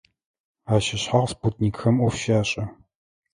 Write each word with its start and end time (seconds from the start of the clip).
Ащ 0.73 0.85
ышъхьагъ 0.95 1.27
спутникхэм 1.31 1.95
Ӏоф 2.01 2.15
щашӀэ. 2.21 2.65